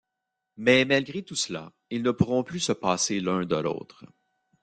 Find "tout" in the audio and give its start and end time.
1.21-1.35